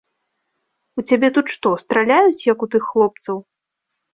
[1.01, 3.35] У цябе тут што, страляюць, як у тых хлопцаў?!